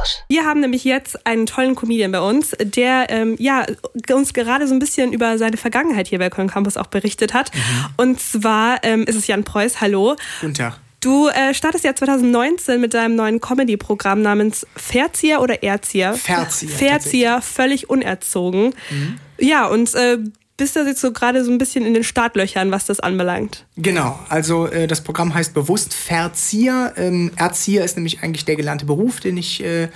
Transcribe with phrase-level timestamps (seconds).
[0.00, 0.22] raus.
[0.28, 3.66] Wir haben nämlich jetzt einen tollen Comedian bei uns, der ähm, ja,
[4.12, 7.54] uns gerade so ein bisschen über seine Vergangenheit hier bei Köln Campus auch berichtet hat.
[7.54, 7.60] Mhm.
[7.96, 9.80] Und zwar ähm, ist es Jan Preuß.
[9.80, 10.16] Hallo.
[10.40, 10.78] Guten Tag.
[11.00, 16.12] Du äh, startest ja 2019 mit deinem neuen Comedy-Programm namens Verzieher oder Erzieher?
[16.12, 16.70] Verzieher.
[16.70, 18.74] Verzieher, völlig unerzogen.
[18.90, 19.18] Mhm.
[19.38, 20.18] Ja, und äh,
[20.60, 23.64] bist du jetzt so gerade so ein bisschen in den Startlöchern, was das anbelangt?
[23.76, 26.92] Genau, also äh, das Programm heißt bewusst Verzieher.
[26.98, 29.88] Ähm, Erzieher ist nämlich eigentlich der gelernte Beruf, den ich äh,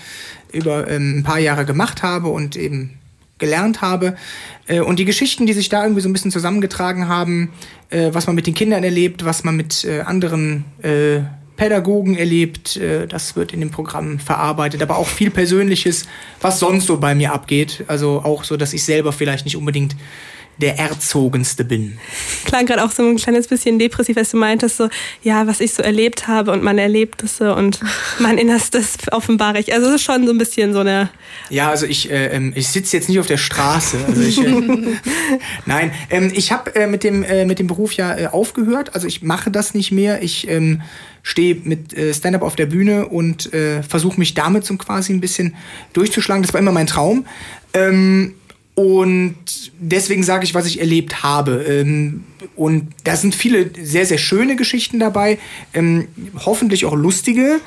[0.53, 2.99] über ähm, ein paar Jahre gemacht habe und eben
[3.37, 4.17] gelernt habe.
[4.67, 7.53] Äh, und die Geschichten, die sich da irgendwie so ein bisschen zusammengetragen haben,
[7.91, 10.65] äh, was man mit den Kindern erlebt, was man mit äh, anderen
[11.57, 16.09] Pädagogen erlebt, das wird in dem Programm verarbeitet, aber auch viel Persönliches,
[16.41, 17.85] was sonst so bei mir abgeht.
[17.87, 19.95] Also auch so, dass ich selber vielleicht nicht unbedingt
[20.59, 21.99] der Erzogenste bin.
[22.45, 24.89] Klang gerade auch so ein kleines bisschen depressiv, als du meintest, so,
[25.23, 27.81] ja, was ich so erlebt habe und mein Erlebnisse und
[28.19, 29.73] mein Innerstes offenbare ich.
[29.73, 31.11] Also es ist schon so ein bisschen so eine.
[31.51, 33.99] Ja, also ich, äh, ähm, ich sitze jetzt nicht auf der Straße.
[34.07, 34.97] Also ich, äh,
[35.67, 38.95] nein, ähm, ich habe äh, mit, dem, äh, mit dem Beruf ja äh, aufgehört.
[38.95, 40.23] Also ich mache das nicht mehr.
[40.23, 40.83] Ich ähm,
[41.23, 43.51] stehe mit äh, Stand-up auf der Bühne und
[43.89, 45.55] versuche mich damit so quasi ein bisschen
[45.93, 46.43] durchzuschlagen.
[46.43, 47.27] Das war immer mein Traum.
[47.73, 48.35] Ähm,
[48.75, 49.37] und
[49.79, 51.63] deswegen sage ich, was ich erlebt habe.
[51.63, 52.25] Ähm,
[52.57, 55.39] und da sind viele sehr, sehr schöne Geschichten dabei,
[55.73, 56.09] ähm,
[56.45, 57.61] hoffentlich auch lustige.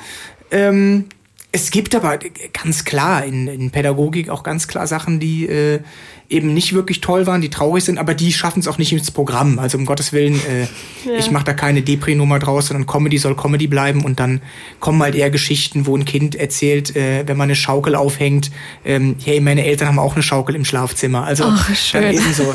[0.50, 1.06] Ähm,
[1.50, 2.18] es gibt aber
[2.52, 5.80] ganz klar in, in Pädagogik auch ganz klar Sachen, die äh,
[6.28, 9.10] eben nicht wirklich toll waren, die traurig sind, aber die schaffen es auch nicht ins
[9.10, 9.58] Programm.
[9.58, 10.62] Also um Gottes Willen, äh,
[11.08, 11.18] ja.
[11.18, 14.42] ich mache da keine Depri-Nummer draus, sondern Comedy soll Comedy bleiben und dann
[14.78, 18.50] kommen halt eher Geschichten, wo ein Kind erzählt, äh, wenn man eine Schaukel aufhängt,
[18.84, 21.24] ähm, hey, meine Eltern haben auch eine Schaukel im Schlafzimmer.
[21.24, 22.02] Also Ach, schön.
[22.02, 22.52] dann eben so,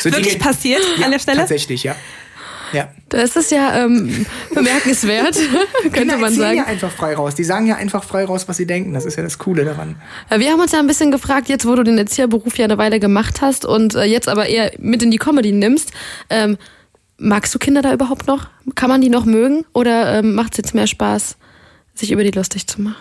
[0.00, 1.38] so Wirklich Dinge, passiert ja, an der Stelle?
[1.38, 1.96] Tatsächlich, ja.
[2.74, 2.88] Ja.
[3.08, 5.38] Das ist ja ähm, bemerkenswert,
[5.92, 6.52] könnte man sagen.
[6.52, 7.34] Die ja einfach frei raus.
[7.34, 8.92] Die sagen ja einfach frei raus, was sie denken.
[8.92, 9.96] Das ist ja das Coole daran.
[10.36, 12.98] Wir haben uns ja ein bisschen gefragt, jetzt wo du den Erzieherberuf ja eine Weile
[12.98, 15.92] gemacht hast und äh, jetzt aber eher mit in die Comedy nimmst,
[16.28, 16.58] ähm,
[17.16, 18.48] magst du Kinder da überhaupt noch?
[18.74, 19.64] Kann man die noch mögen?
[19.72, 21.36] Oder ähm, macht es jetzt mehr Spaß,
[21.94, 22.96] sich über die lustig zu machen?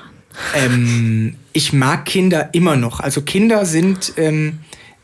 [0.56, 3.00] Ähm, ich mag Kinder immer noch.
[3.00, 4.14] Also Kinder sind...
[4.18, 4.60] Ähm,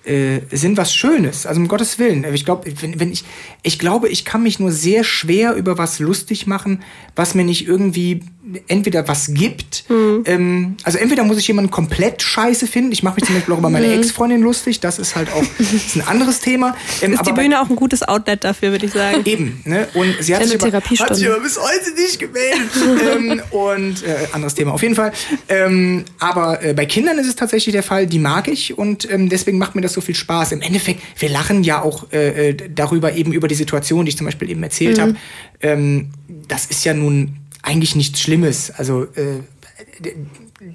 [0.06, 1.46] äh, sind was Schönes.
[1.46, 2.26] Also um Gottes Willen.
[2.34, 3.24] Ich glaube, wenn, wenn ich,
[3.64, 6.84] ich glaube, ich kann mich nur sehr schwer über was lustig machen,
[7.16, 8.22] was mir nicht irgendwie
[8.68, 9.86] entweder was gibt.
[9.90, 10.24] Mhm.
[10.26, 12.92] Ähm, also entweder muss ich jemanden komplett scheiße finden.
[12.92, 13.94] Ich mache mich zum Beispiel auch über meine mhm.
[13.94, 14.80] Ex-Freundin lustig.
[14.80, 16.76] Das ist halt auch ist ein anderes Thema.
[17.02, 19.22] Ähm, ist die Bühne auch ein gutes Outlet dafür, würde ich sagen.
[19.26, 19.62] Eben.
[19.66, 19.88] Ne?
[19.94, 22.70] Und sie hat sich, aber, hat sich aber bis heute nicht gemeldet.
[23.16, 25.12] ähm, und äh, anderes Thema auf jeden Fall.
[25.48, 29.30] Ähm, aber äh, bei Kindern ist es tatsächlich der Fall, die mag ich und ähm,
[29.30, 30.52] deswegen macht mir das so viel Spaß.
[30.52, 34.18] Im Endeffekt, wir lachen ja auch äh, äh darüber eben über die Situation, die ich
[34.18, 35.02] zum Beispiel eben erzählt mhm.
[35.02, 35.16] habe.
[35.62, 36.10] Ähm,
[36.48, 38.72] das ist ja nun eigentlich nichts Schlimmes.
[38.72, 39.42] Also äh,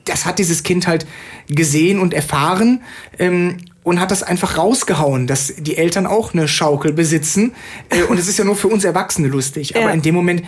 [0.04, 1.06] das hat dieses Kind halt
[1.48, 2.82] gesehen und erfahren
[3.18, 7.52] ähm, und hat das einfach rausgehauen, dass die Eltern auch eine Schaukel besitzen.
[7.90, 9.70] Äh, und es ist ja nur für uns Erwachsene lustig.
[9.70, 9.82] Ja.
[9.82, 10.42] Aber in dem Moment,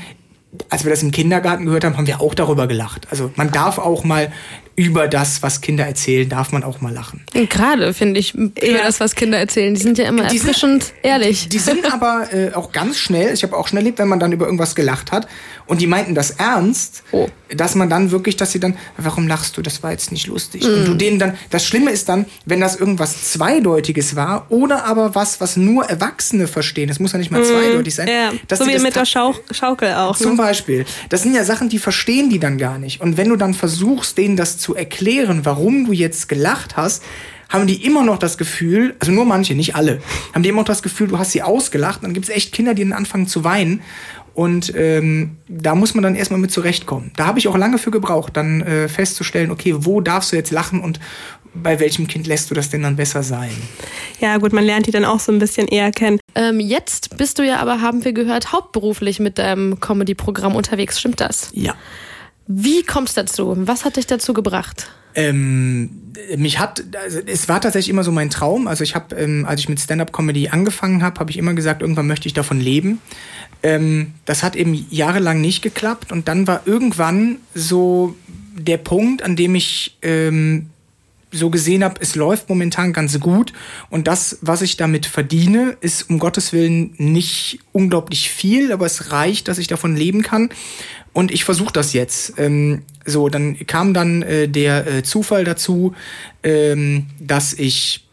[0.70, 3.08] als wir das im Kindergarten gehört haben, haben wir auch darüber gelacht.
[3.10, 4.32] Also man darf auch mal
[4.76, 7.25] über das, was Kinder erzählen, darf man auch mal lachen.
[7.32, 8.84] Gerade finde ich über ja.
[8.84, 11.48] das, was Kinder erzählen, die sind ja immer die erfrischend sind, ehrlich.
[11.48, 13.32] Die sind aber äh, auch ganz schnell.
[13.32, 15.26] Ich habe auch schon erlebt, wenn man dann über irgendwas gelacht hat
[15.66, 17.28] und die meinten das ernst, oh.
[17.48, 19.62] dass man dann wirklich, dass sie dann, warum lachst du?
[19.62, 20.62] Das war jetzt nicht lustig.
[20.62, 20.66] Mm.
[20.66, 25.15] Und du denen dann, das Schlimme ist dann, wenn das irgendwas Zweideutiges war oder aber
[25.15, 26.88] was, was nur Erwachsene verstehen.
[26.88, 27.44] Das muss ja nicht mal mm.
[27.44, 28.09] zweideutig sein.
[28.09, 28.56] Ja.
[28.56, 30.16] so wie mit der Schau Schaukel auch.
[30.16, 30.36] Zum ne?
[30.36, 30.84] Beispiel.
[31.09, 33.00] Das sind ja Sachen, die verstehen die dann gar nicht.
[33.00, 37.04] Und wenn du dann versuchst, denen das zu zu erklären, warum du jetzt gelacht hast,
[37.49, 40.00] haben die immer noch das Gefühl, also nur manche, nicht alle,
[40.34, 42.03] haben die immer noch das Gefühl, du hast sie ausgelacht.
[42.03, 43.82] Dann gibt es echt Kinder, die dann anfangen zu weinen.
[44.34, 47.12] Und ähm, da muss man dann erstmal mit zurechtkommen.
[47.16, 50.50] Da habe ich auch lange für gebraucht, dann äh, festzustellen, okay, wo darfst du jetzt
[50.50, 50.98] lachen und
[51.54, 53.53] bei welchem Kind lässt du das denn dann besser sein?
[54.21, 56.19] Ja, gut, man lernt die dann auch so ein bisschen eher kennen.
[56.34, 60.98] Ähm, jetzt bist du ja aber, haben wir gehört, hauptberuflich mit deinem Comedy-Programm unterwegs.
[60.98, 61.50] Stimmt das?
[61.54, 61.75] Ja.
[62.46, 63.54] Wie kommst du dazu?
[63.56, 64.88] Was hat dich dazu gebracht?
[65.15, 65.91] Ähm,
[66.36, 68.68] mich hat, also es war tatsächlich immer so mein Traum.
[68.68, 72.06] Also ich habe, ähm, als ich mit Stand-up-Comedy angefangen habe, habe ich immer gesagt, irgendwann
[72.06, 73.00] möchte ich davon leben.
[73.62, 78.15] Ähm, das hat eben jahrelang nicht geklappt und dann war irgendwann so
[78.59, 80.71] der Punkt, an dem ich ähm,
[81.32, 83.52] so gesehen habe, es läuft momentan ganz gut
[83.90, 89.12] und das, was ich damit verdiene, ist um Gottes Willen nicht unglaublich viel, aber es
[89.12, 90.50] reicht, dass ich davon leben kann.
[91.12, 92.34] Und ich versuche das jetzt.
[92.36, 95.94] Ähm, so, dann kam dann äh, der äh, Zufall dazu,
[96.42, 98.06] ähm, dass ich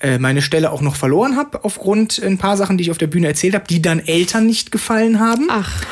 [0.00, 3.06] äh, meine Stelle auch noch verloren habe aufgrund ein paar Sachen, die ich auf der
[3.06, 5.48] Bühne erzählt habe, die dann Eltern nicht gefallen haben.
[5.50, 5.82] Ach.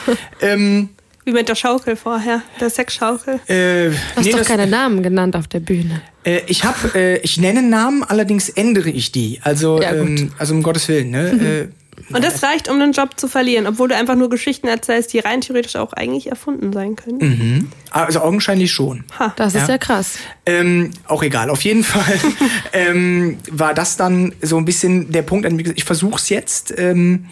[0.40, 0.90] Ähm,
[1.24, 3.40] Wie mit der Schaukel vorher, der Sexschaukel.
[3.46, 6.02] Äh, Du hast nee, doch das- keine Namen genannt auf der Bühne.
[6.24, 9.40] Äh, ich habe, äh, ich nenne Namen, allerdings ändere ich die.
[9.42, 11.10] Also, Ja, ähm, also um Gottes Willen.
[11.10, 11.70] Ne?
[12.10, 15.12] äh, Und das reicht, um einen Job zu verlieren, obwohl du einfach nur Geschichten erzählst,
[15.12, 17.18] die rein theoretisch auch eigentlich erfunden sein können.
[17.18, 17.68] Mhm.
[17.90, 19.04] also augenscheinlich schon.
[19.36, 19.74] Das ist Ja.
[19.74, 20.16] ja krass.
[20.44, 22.18] Ähm, auch egal, auf jeden Fall
[22.72, 26.28] ähm, war das dann so ein bisschen der Punkt, an dem ich gesagt, ich versuch's
[26.28, 26.74] jetzt.
[26.76, 27.26] Ähm,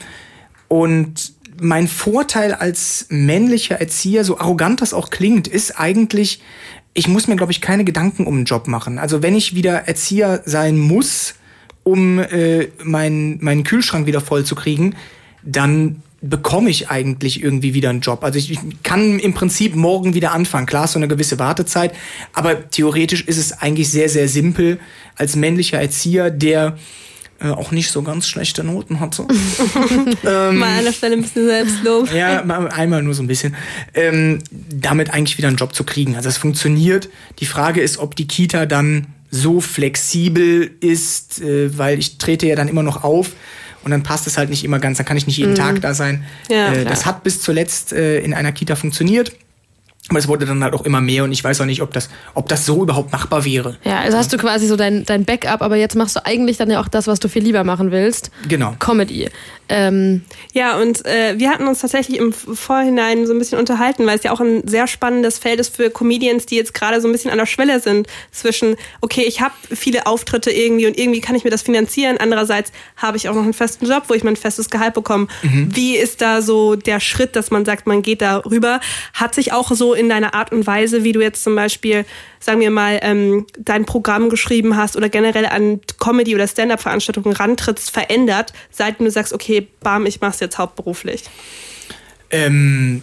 [0.68, 6.40] und mein Vorteil als männlicher Erzieher, so arrogant das auch klingt, ist eigentlich,
[6.94, 8.98] ich muss mir, glaube ich, keine Gedanken um den Job machen.
[8.98, 11.34] Also wenn ich wieder Erzieher sein muss,
[11.84, 14.94] um äh, meinen meinen Kühlschrank wieder voll zu kriegen,
[15.42, 18.22] dann bekomme ich eigentlich irgendwie wieder einen Job.
[18.22, 20.66] Also ich, ich kann im Prinzip morgen wieder anfangen.
[20.66, 21.94] Klar, so eine gewisse Wartezeit,
[22.32, 24.78] aber theoretisch ist es eigentlich sehr, sehr simpel
[25.16, 26.78] als männlicher Erzieher, der
[27.42, 29.22] äh, auch nicht so ganz schlechte Noten hatte.
[30.22, 32.12] Mal an der Stelle ein bisschen Selbstlob.
[32.12, 33.56] Ja, mal einmal nur so ein bisschen.
[33.94, 34.38] Ähm,
[34.70, 36.16] damit eigentlich wieder einen Job zu kriegen.
[36.16, 37.08] Also es funktioniert.
[37.40, 42.54] Die Frage ist, ob die Kita dann so flexibel ist, äh, weil ich trete ja
[42.54, 43.30] dann immer noch auf
[43.82, 44.98] und dann passt es halt nicht immer ganz.
[44.98, 46.24] Dann kann ich nicht jeden Tag da sein.
[46.48, 49.32] Ja, äh, das hat bis zuletzt äh, in einer Kita funktioniert.
[50.08, 52.10] Aber es wurde dann halt auch immer mehr und ich weiß auch nicht, ob das,
[52.34, 53.76] ob das so überhaupt machbar wäre.
[53.84, 56.70] Ja, also hast du quasi so dein, dein Backup, aber jetzt machst du eigentlich dann
[56.70, 58.32] ja auch das, was du viel lieber machen willst.
[58.48, 58.74] Genau.
[58.80, 59.28] Comedy.
[59.68, 60.22] Ähm,
[60.52, 64.24] Ja, und äh, wir hatten uns tatsächlich im Vorhinein so ein bisschen unterhalten, weil es
[64.24, 67.30] ja auch ein sehr spannendes Feld ist für Comedians, die jetzt gerade so ein bisschen
[67.30, 71.44] an der Schwelle sind zwischen, okay, ich habe viele Auftritte irgendwie und irgendwie kann ich
[71.44, 72.16] mir das finanzieren.
[72.18, 75.28] Andererseits habe ich auch noch einen festen Job, wo ich mein festes Gehalt bekomme.
[75.42, 78.80] Wie ist da so der Schritt, dass man sagt, man geht da rüber?
[79.14, 82.04] Hat sich auch so in deiner Art und Weise, wie du jetzt zum Beispiel,
[82.40, 87.90] sagen wir mal, ähm, dein Programm geschrieben hast oder generell an Comedy- oder Stand-up-Veranstaltungen rantrittst,
[87.90, 91.24] verändert, seit du sagst, okay, bam, ich mach's jetzt hauptberuflich?
[92.30, 93.02] Ähm,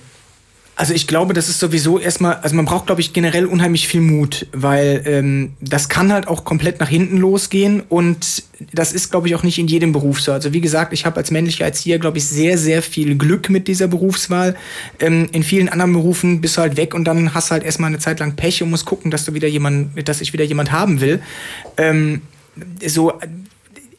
[0.80, 4.00] also ich glaube, das ist sowieso erstmal, also man braucht, glaube ich, generell unheimlich viel
[4.00, 9.28] Mut, weil ähm, das kann halt auch komplett nach hinten losgehen und das ist, glaube
[9.28, 10.32] ich, auch nicht in jedem Beruf so.
[10.32, 13.68] Also wie gesagt, ich habe als männlicher Erzieher, glaube ich, sehr, sehr viel Glück mit
[13.68, 14.56] dieser Berufswahl.
[15.02, 17.90] Ähm, in vielen anderen Berufen bist du halt weg und dann hast du halt erstmal
[17.90, 20.72] eine Zeit lang Pech und musst gucken, dass du wieder jemand, dass ich wieder jemand
[20.72, 21.22] haben will.
[21.76, 22.22] Ähm,
[22.86, 23.20] so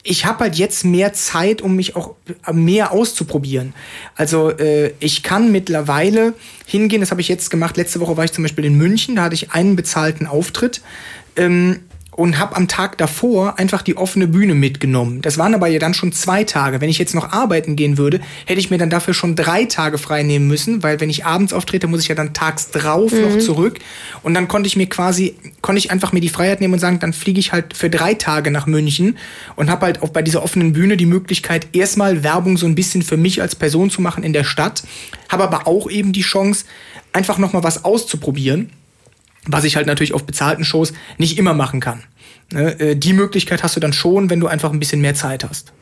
[0.03, 2.15] ich habe halt jetzt mehr Zeit, um mich auch
[2.51, 3.73] mehr auszuprobieren.
[4.15, 6.33] Also äh, ich kann mittlerweile
[6.65, 7.77] hingehen, das habe ich jetzt gemacht.
[7.77, 10.81] Letzte Woche war ich zum Beispiel in München, da hatte ich einen bezahlten Auftritt.
[11.35, 11.81] Ähm,
[12.21, 15.23] und habe am Tag davor einfach die offene Bühne mitgenommen.
[15.23, 16.79] Das waren aber ja dann schon zwei Tage.
[16.79, 19.97] Wenn ich jetzt noch arbeiten gehen würde, hätte ich mir dann dafür schon drei Tage
[19.97, 23.39] frei nehmen müssen, weil wenn ich abends auftrete, muss ich ja dann tags drauf noch
[23.39, 23.79] zurück.
[24.21, 26.99] Und dann konnte ich mir quasi, konnte ich einfach mir die Freiheit nehmen und sagen,
[26.99, 29.17] dann fliege ich halt für drei Tage nach München
[29.55, 33.01] und habe halt auch bei dieser offenen Bühne die Möglichkeit, erstmal Werbung so ein bisschen
[33.01, 34.83] für mich als Person zu machen in der Stadt,
[35.27, 36.65] habe aber auch eben die Chance,
[37.13, 38.69] einfach nochmal was auszuprobieren
[39.45, 42.03] was ich halt natürlich auf bezahlten Shows nicht immer machen kann.
[42.51, 45.43] Ne, äh, Die Möglichkeit hast du dann schon, wenn du einfach ein bisschen mehr Zeit
[45.43, 45.73] hast.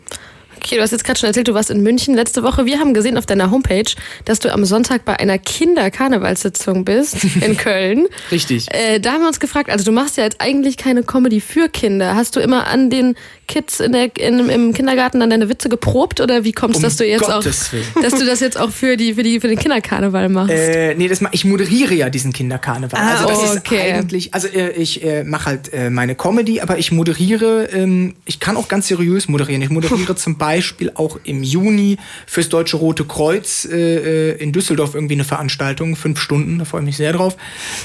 [0.63, 2.65] Okay, du hast jetzt gerade schon erzählt, du warst in München letzte Woche.
[2.65, 3.91] Wir haben gesehen auf deiner Homepage,
[4.25, 8.07] dass du am Sonntag bei einer Kinderkarnevalssitzung bist in Köln.
[8.31, 8.67] Richtig.
[8.71, 11.69] Äh, da haben wir uns gefragt, also du machst ja jetzt eigentlich keine Comedy für
[11.69, 12.15] Kinder.
[12.15, 13.15] Hast du immer an den
[13.47, 16.83] Kids in der, in, im Kindergarten dann deine Witze geprobt oder wie kommt es, Um
[16.83, 17.85] dass du jetzt Gottes auch, Willen.
[18.03, 20.53] dass du das jetzt auch für die, für die, für den Kinderkarneval machst?
[20.53, 22.99] Äh, nee, das ich moderiere ja diesen Kinderkarneval.
[22.99, 23.75] Ah, also das okay.
[23.75, 28.15] ist eigentlich, also äh, ich äh, mache halt äh, meine Comedy, aber ich moderiere, ähm,
[28.25, 29.61] ich kann auch ganz seriös moderieren.
[29.61, 30.48] Ich moderiere zum Beispiel
[30.95, 36.19] auch im Juni fürs Deutsche Rote Kreuz äh, äh, in Düsseldorf irgendwie eine Veranstaltung, fünf
[36.19, 37.35] Stunden, da freue ich mich sehr drauf.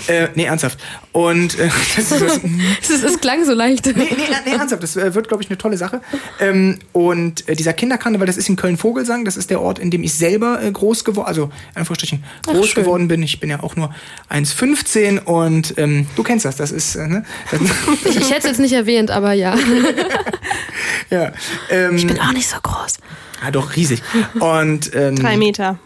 [0.06, 0.78] Äh, nee, ernsthaft.
[1.12, 2.40] Und äh, das ist das,
[2.82, 3.86] Es, es klang so leicht.
[3.86, 6.00] Nee, nee, nee, ernsthaft, das äh, wird, glaube ich, eine tolle Sache.
[6.40, 10.02] Ähm, und äh, dieser Kinderkarneval, das ist in Köln-Vogelsang, das ist der Ort, in dem
[10.02, 12.82] ich selber äh, groß geworden, also Anführungsstrichen groß schön.
[12.84, 13.22] geworden bin.
[13.22, 13.94] Ich bin ja auch nur
[14.30, 17.24] 1,15 und ähm, du kennst das, das ist, äh, ne?
[17.50, 17.60] Das,
[18.04, 19.56] Ich, ich hätte es jetzt nicht erwähnt, aber ja.
[21.10, 21.32] ja,
[21.70, 22.98] ähm, Ich bin auch nicht so groß.
[23.42, 24.02] ja, doch, riesig.
[24.40, 25.78] Und ähm, Drei Meter.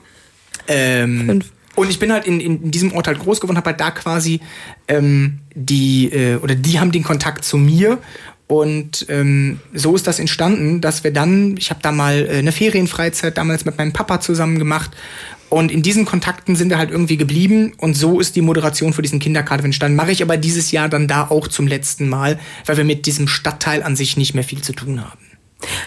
[0.67, 1.53] Ähm, Fünf.
[1.79, 4.41] Und ich bin halt in, in diesem Ort halt groß geworden, habe halt da quasi
[4.89, 7.99] ähm, die, äh, oder die haben den Kontakt zu mir.
[8.49, 12.51] Und ähm, so ist das entstanden, dass wir dann, ich habe da mal äh, eine
[12.51, 14.91] Ferienfreizeit damals mit meinem Papa zusammen gemacht.
[15.51, 17.75] Und in diesen Kontakten sind wir halt irgendwie geblieben.
[17.77, 19.97] Und so ist die Moderation für diesen Kinderkarneval entstanden.
[19.97, 23.29] Mache ich aber dieses Jahr dann da auch zum letzten Mal, weil wir mit diesem
[23.29, 25.28] Stadtteil an sich nicht mehr viel zu tun haben.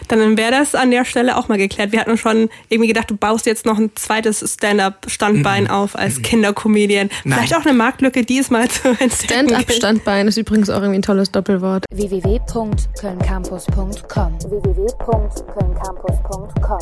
[0.07, 1.91] Dann wäre das an der Stelle auch mal geklärt.
[1.91, 7.09] Wir hatten schon irgendwie gedacht, du baust jetzt noch ein zweites Stand-up-Standbein auf als Kindercomedian.
[7.23, 9.11] Vielleicht auch eine Marktlücke, die es mal zu entdecken.
[9.11, 11.85] Stand-up-Standbein ist übrigens auch irgendwie ein tolles Doppelwort.
[11.93, 16.81] www.kölncampus.com www.kölncampus.com